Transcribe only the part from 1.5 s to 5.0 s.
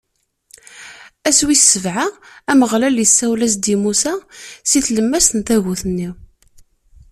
sebɛa, Ameɣlal isawel-as-d i Musa si